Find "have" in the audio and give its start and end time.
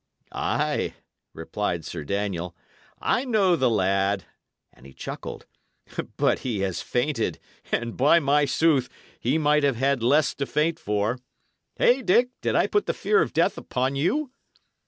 9.61-9.75